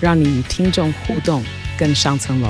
[0.00, 1.42] 让你与听众互动
[1.76, 2.48] 更上层楼。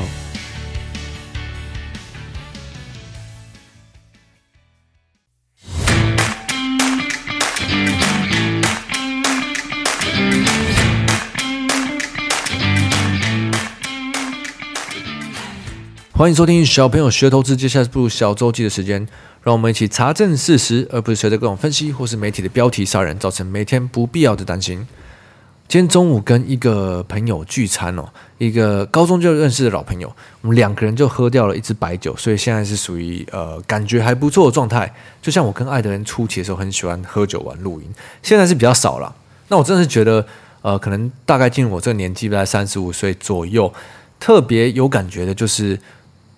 [16.12, 19.06] 欢迎收听小朋友学投资，接下来步小周记的时间，
[19.42, 24.86] 让我们一起查证事实，而不是随着各种分析或是媒体的标题杀人，造成每天不必要的担心。
[25.68, 28.08] 今天中午跟一个朋友聚餐哦，
[28.38, 30.10] 一个高中就认识的老朋友，
[30.40, 34.90] 我们两个人就喝掉了一支白酒，所以现在是属于呃感觉还不错的状态。
[35.20, 37.86] 就像我跟爱的人初期的时候很喜欢喝酒玩露营，
[38.22, 39.14] 现在是比较少了。
[39.48, 40.26] 那我真的是觉得
[40.62, 43.70] 呃，可能大概进入我这个年纪，在三十五岁左右，
[44.18, 45.78] 特别有感觉的就是。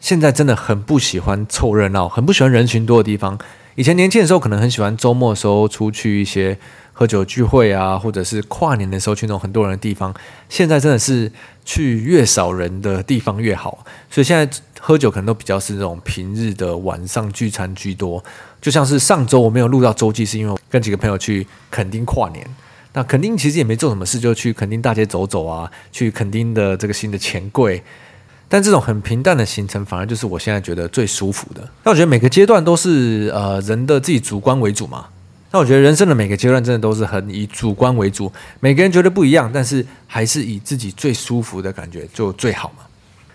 [0.00, 3.38] 现在真的很不喜欢凑热闹，很不喜欢人群多的地方。
[3.74, 6.58] 以前年轻的时候，可能很喜欢周末的时候出去一些
[7.00, 10.14] 喝酒聚会啊，或者是跨年的时候去那种很多人的地方。
[10.50, 11.32] 现在真的是
[11.64, 18.22] 去越少人的地方越好，所以现在喝酒可能都比较是这种平日的晚上聚餐居多。
[18.60, 22.46] 就像是上周我没有录到周记，是因为我跟几个朋友去垦丁跨年。
[22.92, 27.82] 那垦丁其实也没做什么事，就去垦丁大街走走啊，去垦丁的这个新的钱柜。
[28.46, 31.66] 但这种很平淡的行程，反而就是我现在觉得最舒服的。
[31.82, 35.06] 那我觉得每个阶段都是呃人的自己主观为主嘛。
[35.52, 42.84] 那我觉得人生的每个阶段真的都是很以主观为主，每个人觉得不一样，但是还是以自己最舒服的感觉就最好嘛。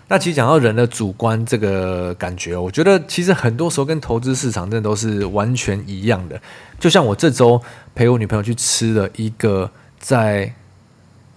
[0.08, 6.40] 那其实讲到人的主观这个感觉，我觉得其实很多时候跟投资市场真的都是完全一样的。
[6.78, 7.60] 就像我这周
[7.94, 10.54] 陪我女朋友去吃了一个在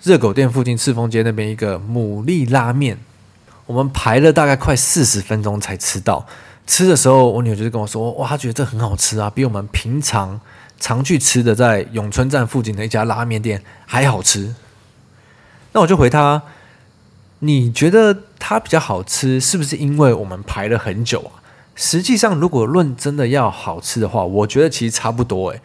[0.03, 2.97] 热狗店附近赤峰街那边一个牡蛎拉面。
[3.65, 6.25] 我们排了大概快四十分钟才吃到。
[6.65, 10.39] 吃的时候，我女儿就是跟我说：“哇，她觉得这很好吃啊，比我们平常
[10.79, 14.55] 常去吃的在永春站附近的一家拉面店还好吃。”
[15.73, 16.41] 那我就回他
[17.39, 21.43] ：“你觉得它比较好吃，是不是因为我们排了很久啊？
[21.75, 25.61] 实际上，如果论真的要好吃的话，我觉得其实差不多诶。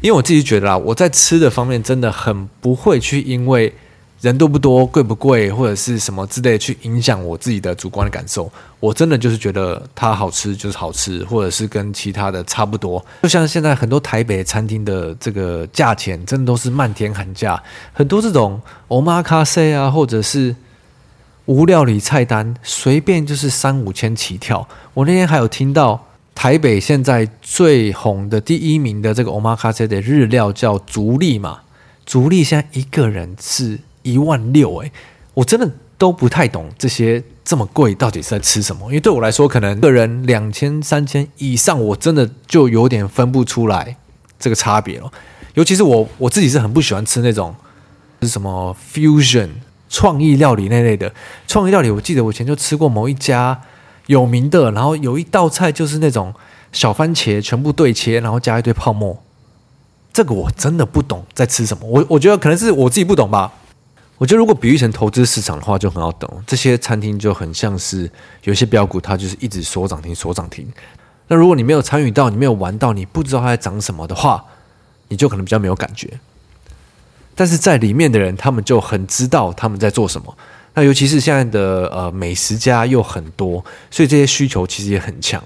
[0.00, 3.74] 因为我自己觉得啦，我在吃的方面真的很不会去因为。
[4.20, 8.50] 人多不多，贵不贵，或者是什么之类，去影响我自己的主观的感受。
[8.80, 13.04] 我真的就是觉得它好吃就是好吃，或者是跟其他的差不多。
[13.22, 17.62] 就像现在很多台北餐厅的这个价钱，真的都是漫天喊价。
[17.92, 20.56] 很多这种 omakase 啊，或者是
[21.44, 24.66] 无料理菜单，随便就是三五千起跳。
[24.94, 26.04] 我那天还有听到
[26.34, 31.60] 台北现在最红的第一名的这个 omakase 的日料叫足利嘛，
[32.04, 33.78] 足利现在一个人是。
[34.12, 34.92] 一万六诶，
[35.34, 38.86] 我真的都不太懂这些这么贵到底是在吃什么。
[38.86, 43.96] 因为对我来说，可能个人两千三千以上，我真的就有点分不出来
[44.38, 45.10] 这个差别了。
[45.54, 47.54] 尤其是我我自己是很不喜欢吃那种
[48.22, 49.48] 是什么 fusion
[49.88, 51.12] 创意料理那类的
[51.46, 51.90] 创意料理。
[51.90, 53.60] 我记得我以前就吃过某一家
[54.06, 56.32] 有名的，然后有一道菜就是那种
[56.70, 59.20] 小番茄全部对切，然后加一堆泡沫。
[60.12, 61.86] 这个我真的不懂在吃什么。
[61.86, 63.52] 我我觉得可能是我自己不懂吧。
[64.18, 66.42] 我觉得如果比喻成投资市场的话，就很好懂。
[66.46, 68.10] 这些餐厅就很像是
[68.42, 70.66] 有些标股，它就是一直锁涨停、锁涨停。
[71.28, 74.44] 那如果你没有参与到，你没有玩到，你不知道它在涨什么的话，
[75.06, 76.18] 你就可能比较没有感觉。
[77.36, 80.36] 但是在里面的人，他们就很知道他们在做什么。
[80.74, 85.40] 那尤其是现在的呃美食家又很多，所以这些需求其实也很强。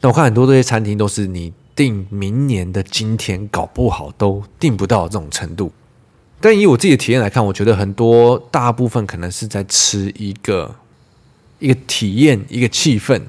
[0.00, 5.70] 那我看很多这些餐厅都是你订明年的今天，搞不好都订不到这种程度。
[6.42, 10.74] 但以我自己的体验来看，我觉得很多大部分可能是在吃一个
[11.60, 13.22] 一个体验，一个气氛，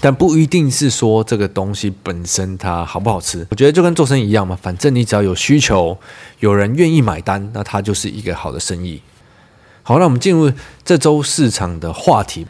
[0.00, 3.46] 但不一定是说这个东西本身它好不好吃。
[3.50, 5.98] 我觉得就跟做生意一样嘛，反正你只要有需求，
[6.40, 9.02] 有人愿意买单，那它就是一个好的生意。
[9.82, 10.50] 好，那我们进入
[10.82, 12.46] 这周市场的话题。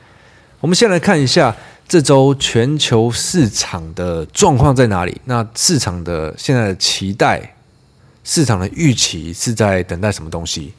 [0.61, 1.57] 我们先来看一下
[1.89, 5.21] 这周全球市场的状况在哪里。
[5.25, 7.57] 那市场的现在的期待。
[8.25, 10.73] 市场的预期是在等待什么东西？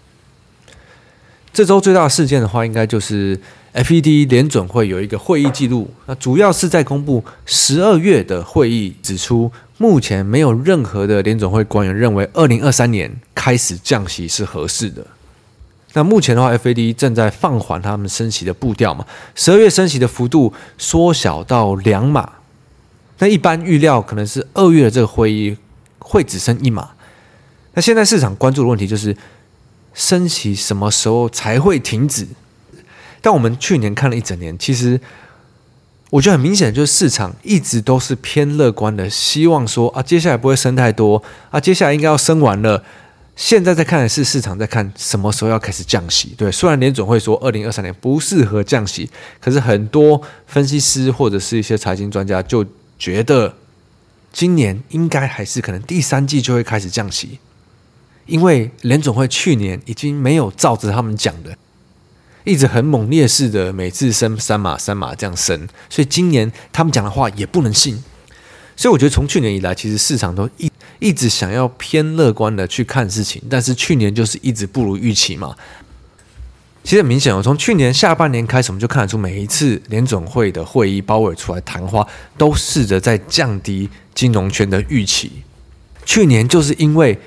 [1.52, 3.40] 这周最大的事件的话，应该就是
[3.74, 15.06] FED 联准会有一个会议记录，那主要是在公布十二月的会议，指出目前没有任何的联准会官员认为二零二三年开始降息是合适的。
[15.94, 19.06] 那目前的话，FED 正在放缓他们升息的步调嘛，
[19.36, 22.28] 十二月升息的幅度缩小到两码。
[23.20, 25.56] 那一般预料可能是二月的这个会议
[26.00, 26.90] 会只升一码。
[27.74, 29.16] 那现在市场关注的问题就是
[29.94, 32.28] 升息什么时候才会停止？
[33.22, 35.00] 但我们去年看了一整年，其实
[36.10, 42.84] 我觉得很明显，就是市场一直都是偏乐观的，希望说啊，接下来不会升太多啊，接下来应该要升完了。
[43.36, 46.36] 现在在看的是市场在看什么时候要开始降息。
[46.38, 49.10] 对，虽然联总会说二零二三年不适合降息，
[49.42, 52.64] 可是很多分析师或者是一些财经专家就
[53.00, 53.56] 觉得
[54.32, 57.40] 今年应该还是可能第三季就会开始降息，
[58.26, 61.56] 因为联总会去年已经没有照着他们讲的，
[62.44, 68.04] 一直很猛烈式的每次升三码三码这样升，所以今年他们讲的话也不能信。
[68.76, 75.56] 所以我觉得从去年以来，其实市场都一一直想要偏乐观的去看事情，但是去年就是一直不如预期嘛。
[76.84, 82.06] 其实很明显哦，从去年下半年开始，我们就看得出每一次联总会的会议，鲍威尔出来谈话，
[82.38, 85.32] 都试着在降低金融圈的预期。
[86.04, 87.18] 去年就是因为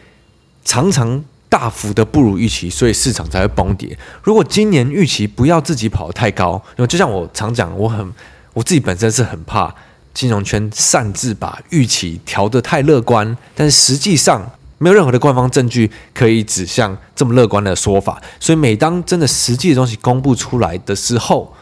[0.67, 3.97] 常常大幅的不如预期，所以市场才会崩跌。
[4.23, 8.13] 如果今年预期不要自己跑得太高，因为就像我常讲，我很
[8.53, 9.75] 我自己本身是很怕。
[10.13, 18.19] 金融圈擅自把预期调得太乐观，但是实际上没有任何的官方证据可以指向这么乐观的说法。
[18.41, 21.55] 所以每当真的实际的东西公布出来的时候，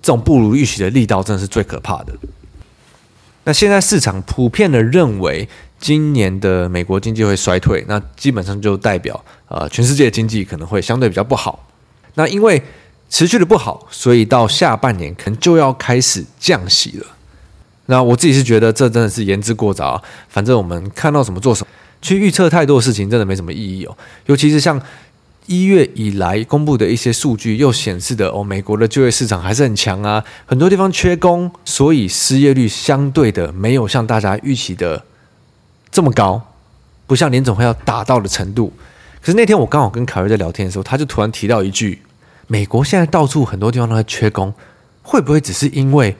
[0.00, 2.14] 这种不如预期的力道真的是最可怕的。
[3.42, 5.48] 那现在市场普遍的认为，
[5.78, 11.68] 今年的美国经济会衰退，那基本上就代表呃全世界的经济可能会相对比较不好。
[12.14, 12.62] 那因为
[13.08, 17.06] 持续的不好，所以到下半年可能就要开始降息了。
[17.86, 21.68] 那我自己是觉得这真的是言之过早，反正我们看到什么做什么，
[22.02, 23.96] 去预测太多的事情真的没什么意义哦。
[24.26, 24.80] 尤其是像
[25.46, 35.04] 一月以来公布的一些数据，又显示的哦，美国的就业市场还是很强啊，很多地方缺工，所以失业率相对的没有像大家预期的
[35.96, 36.52] 这么高，
[37.06, 38.70] 不像联总会要达到的程度。
[39.22, 42.02] 可是那天我刚好跟凯瑞在聊天的时候，他就突然提到一句：
[42.48, 44.52] 美国现在到处很多地方都在缺工，
[45.02, 46.14] 会不会只是因为？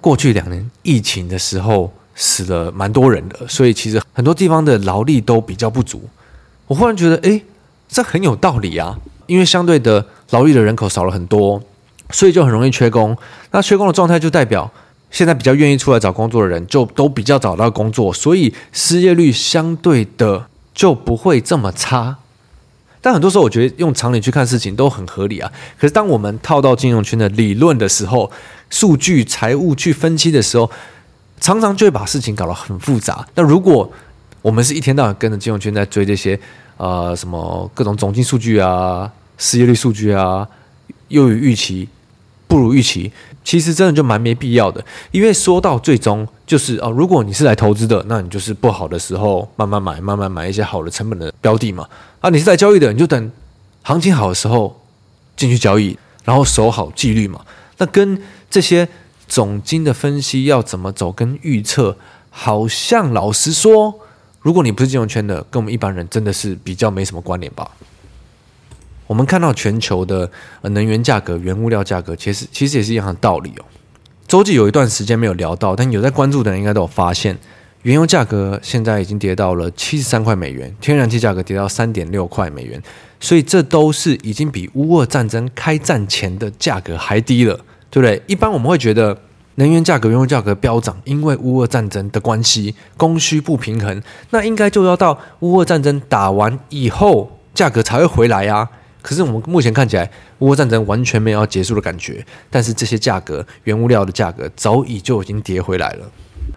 [0.00, 6.08] 过去两年疫情的时候死了蛮多人的，所以其实很多地方的劳力都比较不足。
[6.66, 7.44] 我忽然觉得，诶，
[7.86, 8.98] 这很有道理啊！
[9.26, 11.62] 因为相对的劳力的人口少了很多，
[12.10, 13.14] 所以就很容易缺工。
[13.50, 14.72] 那缺工的状态就代表
[15.16, 22.18] 现在比较愿意出来找工作的人就都比较找到工作，所以失业率相对的就不会这么差。
[23.00, 25.50] 但很多时候，我觉得用常理去看事情都很合理啊。
[25.78, 28.30] 可是当我们套到金融圈的理论的时候，
[28.68, 30.70] 数据、财务去分析的时候，
[31.40, 33.26] 常常就会把事情搞得很复杂。
[33.36, 33.90] 那如果
[34.42, 36.38] 我们是一天到晚跟着金融圈在追这些
[36.76, 40.46] 呃什么各种总经数据啊、失业率数据啊，
[41.08, 41.88] 优于预期、
[42.46, 43.10] 不如预期。
[43.46, 51.88] 其实真的就蛮没必要的，因为说到最终就是哦，如果你是来投资的，那你就是不好的时候慢慢买，慢慢买一些好的成本的标的嘛。
[52.18, 53.30] 啊，你是来交易的，你就等
[53.84, 54.82] 行情好的时候
[55.36, 57.40] 进去交易，然后守好纪律嘛。
[57.78, 58.20] 那跟
[58.50, 58.88] 这些
[59.28, 61.96] 总经的分析要怎么走，跟预测，
[62.30, 63.94] 好像老实说，
[64.40, 67.70] 如果你不是金融圈的，跟我们一般人真的是比较没什么关联吧。
[69.06, 70.30] 我们看到全球的
[70.62, 73.64] 能源价格、原物料价格，其实其实也是一样的道理哦。
[74.26, 77.38] 周记有一段时间没有聊到，但有在关注的人应该都有发现，
[77.82, 82.82] 原油价格现在已经跌到了七十三块美元，天然气价格跌到三点六块美元，
[83.20, 87.54] 所以这都是已经比乌俄战争开战前的价格还低了，
[87.88, 88.20] 对不对？
[88.26, 89.16] 一般我们会觉得
[89.54, 98.68] 能源价格、原油价格飙涨，因为乌俄战争的关系，供需不平衡，那应该就要到乌俄战争打完以后，价格才会回来呀。
[99.06, 100.10] 可是我们目前看起来，
[100.40, 102.26] 乌战争完全没有要结束的感觉。
[102.50, 106.10] 但是这些价格，原物料的价格早已就已经跌回来了。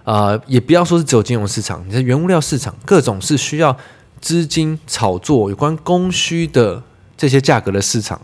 [0.04, 3.78] 呃，也不要说是只有金融市场，你的原物料市场，各种是需要
[4.20, 6.82] 资金炒作有关供需的
[7.16, 8.20] 这些价格的市场，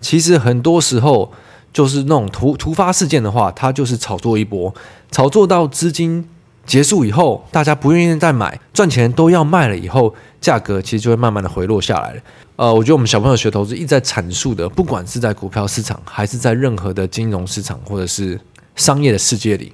[0.00, 1.30] 其实很多时候
[1.70, 4.74] 就是那种突突发事件的话，它就是炒作一波，
[5.10, 6.26] 炒作到资金
[6.64, 12.20] 结束以后，大家不愿意再买，赚钱都要卖了以后，价格其实就会慢慢的回落下来了。
[12.56, 18.38] 呃，我觉得我们小朋友学投资一直在阐述的，不管是在股票市场，还是在任何的金融市场，或者是
[18.76, 19.72] 商业的世界里，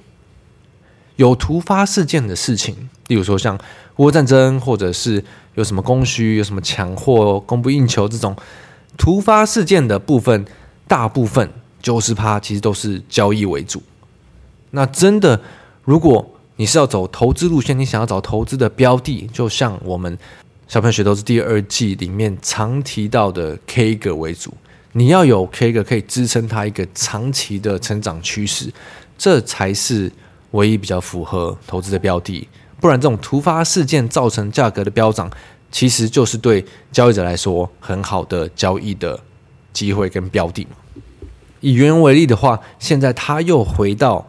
[1.17, 3.59] 有突发事件的事情，例如说像
[3.97, 5.21] 乌战争，或者是
[5.55, 8.33] 有什么供需、有什么抢货、供不应求这种
[8.97, 10.45] 突发事件的部分，
[10.87, 11.51] 大部分
[11.81, 13.83] 九十趴其实都是交易为主。
[14.71, 15.41] 那真的，
[15.83, 20.17] 如果你是要走投资路线，你想要找投资的标的，就像我们。
[20.71, 24.53] 小朋友学投资第二季里面常提到的 K 个为主，
[24.93, 28.71] 你要有 K 个可以支撑它一个长期的成长趋势，
[29.17, 30.09] 这才是
[30.51, 32.47] 唯一比较符合投资的标的。
[32.79, 35.29] 不然，这种突发事件造成价格的飙涨，
[35.69, 39.19] 其实就是对交易者来说很好的交易的
[39.73, 40.65] 机会跟标的。
[41.59, 44.25] 以原油为例的话，现在它又回到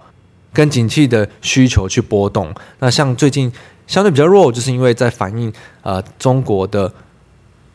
[0.53, 2.53] 跟景气的需求去波动。
[2.81, 3.53] 那像最近。
[3.87, 6.93] 相对比较弱，就是因为在反映呃中国的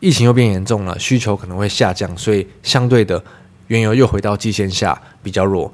[0.00, 3.22] 疫情又变严重了，需求可能会下降，所以相对的
[3.68, 5.72] 原油又回到季线下比较弱。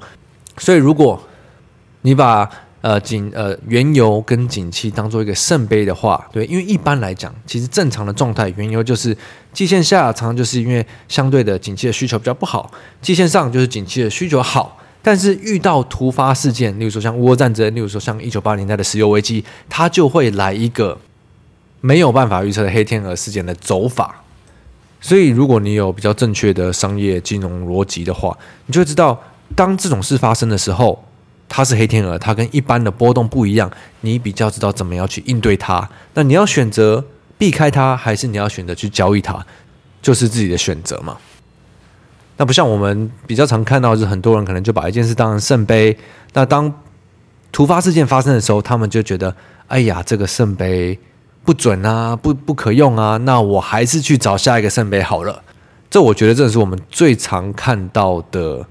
[0.57, 1.21] 所以如果
[2.01, 2.49] 你把
[2.81, 9.15] 呃景呃原油跟景气当做一个圣杯的话，对，因为一般来讲，其实正常的状态，原油就是
[9.51, 12.69] 季线下，常常就是因为相对的景气的需求比较不好，
[13.01, 14.77] 季线上就是景气的需求好。
[15.05, 20.97] 但是遇到突发事件，例如说像乌战争，例如说像一九八零年代的石油危机，它就会来一个
[21.79, 24.23] 没有办法预测的黑天鹅事件的走法。
[24.99, 28.35] 所以，如果你有比较正确的商业金融逻辑的话，
[28.65, 29.21] 你就知道，
[29.55, 31.05] 当这种事发生的时候，
[31.47, 33.69] 它是黑天鹅，它跟一般的波动不一样，
[34.01, 35.87] 你比较知道怎么样去应对它。
[36.15, 37.05] 那你要选择
[37.37, 39.45] 避开它，还是你要选择去交易它，
[40.01, 41.15] 就是自己的选择嘛。
[42.37, 45.97] 那不像我们比较常看到，是很多人可能就把一件事当成圣杯。
[46.33, 46.73] 那当
[47.51, 49.33] 突发事件发生的时候，他们就觉得，
[49.67, 50.99] 哎呀，这个圣杯
[51.45, 53.15] 不准啊，不不可用啊。
[53.17, 55.41] 那我还是去找下一个圣杯好了。
[55.89, 58.65] 这我觉得这是我们最常看到的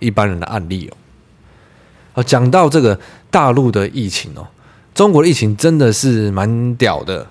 [0.00, 0.96] 一般人的案例哦。
[2.14, 2.98] 哦，讲到这个
[3.30, 4.48] 大陆的疫情哦，
[4.92, 7.28] 中国的疫情真的是蛮屌的。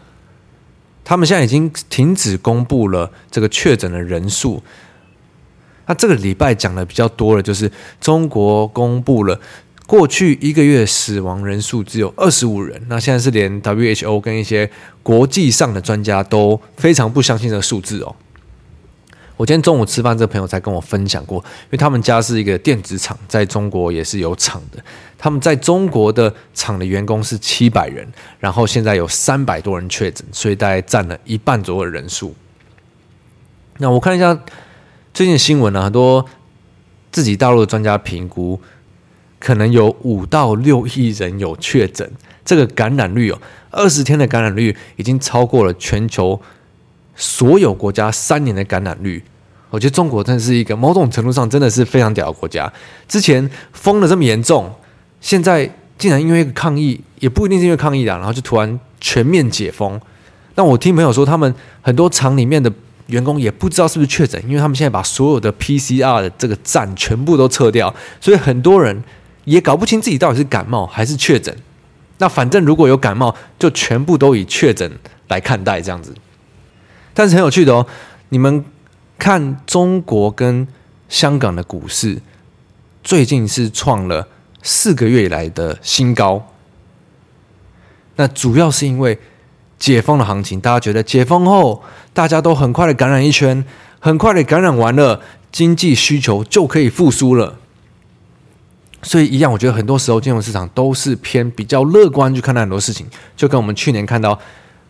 [1.03, 4.63] 他们现在已经停止公布了这个确诊的人数。
[5.87, 7.69] 那这个礼拜讲的比较多的，就是
[7.99, 9.37] 中国公布了
[9.87, 12.81] 过去一个月死亡人数只有二十五人。
[12.87, 14.69] 那现在是连 WHO 跟一些
[15.03, 18.15] 国际上的专家都非常不相信这个数字哦。
[19.35, 24.81] 我今天中午吃饭，这个朋友才跟我分享过，因为他们家是一个电子厂，在中国也是有厂的。
[25.17, 28.07] 他们在中国的厂的员工是七百人，
[28.39, 32.33] 然后现在有三百多人确诊，所以大概占了一半左右的人数。
[33.79, 34.39] 那我看一下。
[35.13, 36.25] 最近新闻呢，很多
[37.11, 38.57] 自己大陆的专家评估，
[39.39, 42.09] 可能有五到六亿人有确诊。
[42.45, 43.37] 这个感染率哦，
[43.71, 46.41] 二十天的感染率已经超过了全球
[47.13, 49.21] 所有国家三年的感染率。
[49.69, 52.71] 我觉得中国真的是一个某种程度上真的是非常屌的国家。
[53.09, 54.73] 之前封的这么严重，
[55.19, 59.99] 现在竟然因为一个抗议，也不一定是因为抗议的，然后就突然全面解封。
[60.55, 62.71] 那我听朋友说，他们很多厂里面的。
[63.11, 69.03] 员工也不知道是不是确诊，因为他们现在把所有的 PCR 的这个站全部都撤掉，所以很多人
[69.43, 71.55] 也搞不清自己到底是感冒还是确诊。
[72.17, 74.91] 那反正如果有感冒，就全部都以确诊
[75.27, 76.15] 来看待这样子。
[77.13, 77.85] 但是很有趣的哦，
[78.29, 78.63] 你们
[79.17, 80.67] 看中国跟
[81.09, 82.21] 香港的股市，
[83.03, 84.27] 最近是创了
[84.63, 86.47] 四个月以来的新高。
[88.15, 89.19] 那主要是因为。
[89.81, 91.81] 解封的行情，大家觉得解封后，
[92.13, 93.65] 大家都很快的感染一圈，
[93.97, 95.19] 很快的感染完了，
[95.51, 97.57] 经济需求就可以复苏了。
[99.01, 104.37] 所以一样，我觉得很多时候金融市场都是偏比较乐观去看待很多事情，就跟我们去年看到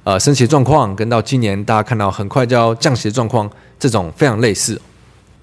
[0.03, 4.81] 呃升息的状况，跟到今年大家看到很快就要降息的状况，这种非常类似。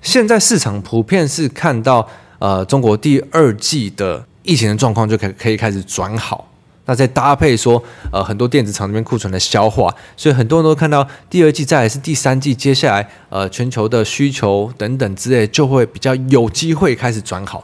[0.03, 2.07] 现在市场普遍是看到
[2.39, 6.47] 呃中国第二季的疫情的状况就可可以开始转好。
[6.89, 17.63] 那再搭配说，呃，很多电子厂那边库存的消化，所以很多人都看到第二季，再来是第三季，接下来呃，全球的需求等等之类，就会比较有机会开始转好。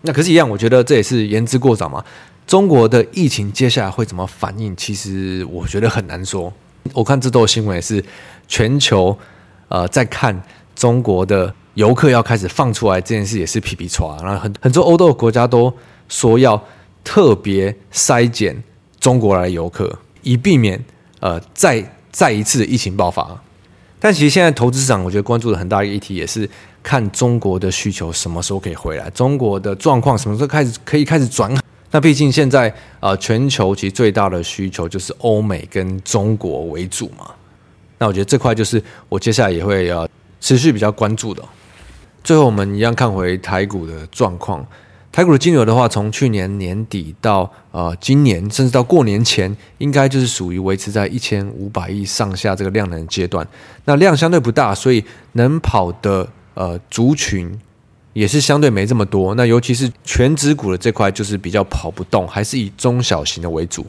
[0.00, 2.02] 那可是，一样，我觉得这也是言之过早嘛。
[2.46, 4.74] 中国的疫情接下来会怎么反应？
[4.74, 6.50] 其实我觉得很难说。
[6.94, 8.02] 我看这都有新闻也是
[8.48, 9.14] 全球
[9.68, 10.42] 呃在看
[10.74, 14.18] 中国的游客要开始放出来这件事，也是皮皮剉。
[14.22, 15.70] 然后很很多欧洲的国家都
[16.08, 16.58] 说要。
[17.04, 18.60] 特别筛检
[18.98, 20.82] 中国来的游客，以避免
[21.20, 23.40] 呃再再一次的疫情爆发。
[24.00, 26.48] 但其实现在投资市场，我觉得关注的很大一个议题也是
[26.82, 31.62] 看中国的需求什么时候可以回来，中国的状况什么时候开始可以开始转好。
[31.90, 37.30] 那毕竟现在呃全球其实最大的需求就是欧美跟中国为主嘛。
[37.98, 40.08] 那我觉得这块就是我接下来也会呃
[40.40, 41.42] 持续比较关注的。
[42.22, 44.66] 最后我们一样看回台股的状况。
[45.14, 53.46] 台股的金额的话，从去年年底到呃今年，甚至到过年前，应该就是属于维持在一千五百亿上下这个量能阶段。
[53.84, 55.04] 那量相对不大，所以
[55.34, 57.56] 能跑的呃族群
[58.12, 59.36] 也是相对没这么多。
[59.36, 63.86] 那尤其是权值股的这块，就是比较跑不动，还是以中小型的为主。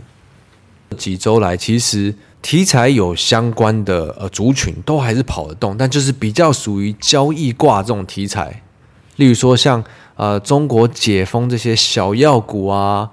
[0.95, 2.13] 几周来，其实
[2.43, 8.61] 题材有相关的呃族群都还是跑得动，但就是比较属于交易挂这种题材，
[9.15, 9.83] 例如说像
[10.15, 13.09] 呃中国解封这些小药股啊，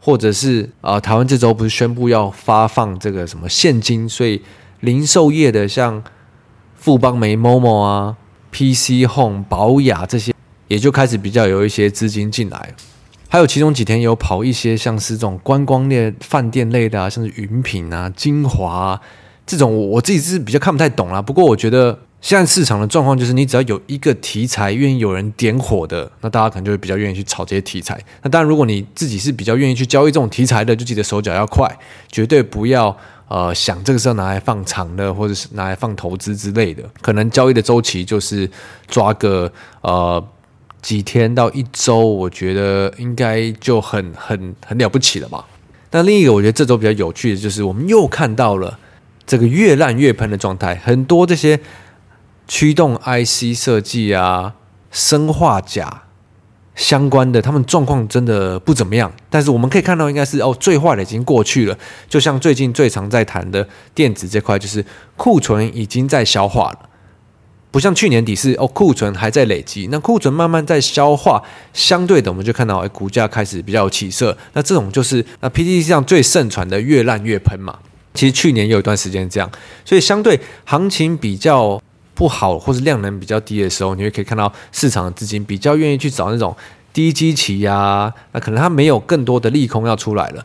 [0.00, 4.42] 或者是呃台湾这周不是宣布要发放这个什么现金，所以
[4.80, 6.02] 零售业的像
[6.74, 8.16] 富邦媒、Momo 啊、
[8.52, 10.32] PC Home、保雅这些，
[10.68, 12.74] 也就开始比较有一些资金进来。
[13.28, 19.00] 还有其中几天有跑一些像是这种观光类、饭店类的啊，像是云品啊、晶华啊
[19.44, 21.20] 这种，我自己是比较看不太懂啦。
[21.20, 27.96] 不过我觉得现在市场的状况就是，你只要有一个题材愿意有人点火的，那大家可能就会比较愿意去炒这些题材。
[28.20, 31.72] 那当然，如果你自己是比较愿意去交易这种题材的，就记得手脚要快，
[32.10, 32.96] 绝对不要
[33.28, 36.82] 呃想这个时候拿来放长的，或者是拿来放投资之类的。
[37.00, 38.50] 可能交易的周期就是
[38.88, 39.52] 抓个
[39.82, 40.20] 呃。
[40.82, 45.44] 几天到一周，我觉得应该就很很很了不起了吧。
[45.90, 48.78] 那另一个我觉得这周比较有趣的就是，我们又看到了
[49.26, 51.58] 这个越烂越喷的状态，很多这些
[52.48, 54.54] 驱动 IC 设计啊、
[54.90, 56.02] 砷化镓
[56.74, 59.10] 相关的，他们状况真的不怎么样。
[59.30, 61.76] 但是我们可以看到，应该是哦，最坏的已经过去了。
[62.08, 64.84] 就像最近最常在谈的电子这块，就是
[65.16, 66.90] 库存已经在消化了。
[67.70, 74.36] 不像去年底是哦，库存还在累积，那库存慢慢在消化，相对的我们就看到哎，股价开始比较有起色。
[74.52, 77.78] 那这种就是那 p t c 上最盛传的越烂越喷嘛。
[78.14, 79.50] 其实去年有一段时间这样，
[79.84, 81.78] 所以相对行情比较
[82.16, 86.56] 不好或是量能比较低的时候，你会可以看到市场的资金比较愿意去找那种
[86.92, 90.44] 低基期呀、那可能它没有更多的利空要出来了。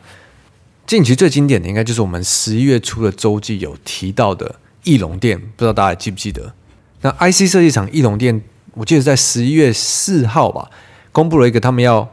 [0.86, 6.52] 近期最经典的应该就是我们十一月初的周记有提到的义隆电，不知道大家记不记得？
[7.00, 8.42] 那 IC 设计厂义隆电，
[8.74, 10.70] 我记得在十一月四号吧，
[11.10, 12.06] 公布了一个他们要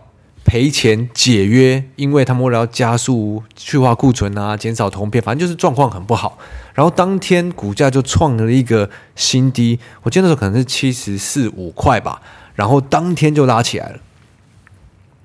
[0.49, 6.39] 赔钱解约，因为他们为了要加速去化库存啊，减少铜片，反正就是状况很不好。
[6.73, 12.19] 然后当天股价就创了一个新低，我记得那时候可能是七十四五块吧，
[12.55, 13.99] 然后当天就拉起来了。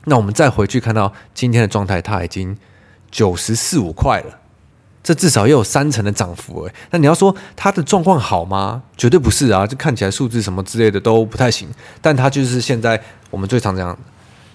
[0.05, 2.59] 那我们再回去看到今天的状态，它已经
[3.11, 4.41] 九十四五块了。
[5.03, 8.83] 这至少也有三成的涨幅诶，那你要说它的状况好吗？
[8.99, 11.67] 绝对不是啊，就看起来数字什么之类的都不太行。
[12.03, 13.99] 但它就是现在我们最常讲，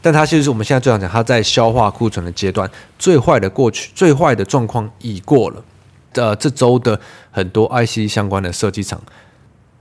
[0.02, 5.64] 但它其实我们现在最常讲，它在消化库存的阶段，最坏的过去，最坏的状况已过了。
[6.14, 7.00] 呃，这周的
[7.32, 9.00] 很多 IC 相关的设计厂，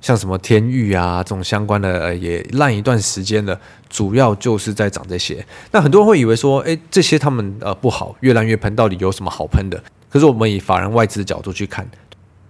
[0.00, 5.44] 像什么天域啊这种相关的，呃，也烂一段时间了，主要就是在涨这些。
[5.72, 9.82] 那很多人会以为说，诶，这些他们呃不好，越烂越喷，到底有什么好喷的？
[10.10, 11.88] 可是我们以法人外资的角度去看，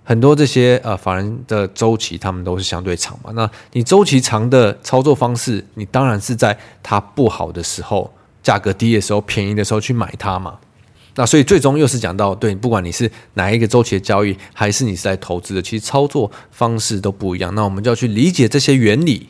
[0.09, 3.31] 很多这些呃法人的周期，他们都是相对长嘛。
[3.35, 8.11] 那你周期长的操作方式，你当然是在它不好的时候，
[8.43, 10.57] 价格低的时候，便宜的时候去买它嘛。
[11.17, 17.55] 那所以最终又是讲到，对，不管你是哪一个周期的交易，还是你是在投资的，其实操作方式都不一样。
[17.55, 19.29] 那我们就要去理解这些原理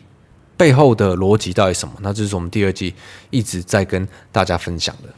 [0.57, 1.95] 背后的逻辑到底什么。
[2.03, 2.95] 那这是我们第二季
[3.31, 5.09] 一直在跟大家分享的。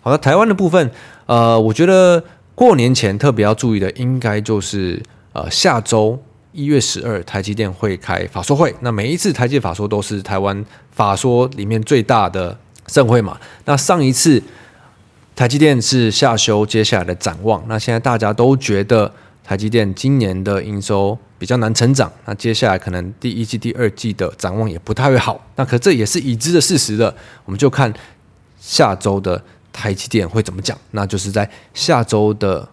[0.00, 0.90] 好的，台湾的部分，
[1.26, 2.24] 呃，我觉得。
[2.60, 8.74] 过年前特别要注意的，应该就是呃下周一月十二，台积电会开法说会。
[8.80, 12.54] 那每一次台积法说都是台湾法说里面最大的
[12.86, 13.40] 盛会嘛。
[13.64, 14.42] 那上一次
[15.34, 19.10] 台积电是下修接下来的展望，那现在大家都觉得
[19.42, 25.42] 台积电今年的营收比较难成长，那接下来可能第一季、第二季的展望也不太会好。
[25.56, 27.90] 那可这也是已知的事实的，我们就看
[28.60, 29.42] 下周的。
[29.72, 30.76] 台积电会怎么讲？
[30.90, 32.68] 那就是在下周的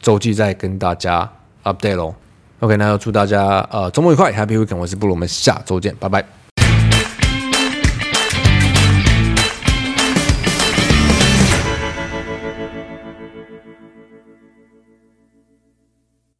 [0.00, 1.30] 周记再跟大家
[1.64, 2.14] update 喽。
[2.60, 4.76] OK，那要祝大家呃周末愉快，Happy Weekend！
[4.76, 6.39] 我是布鲁，我们下周见，拜拜。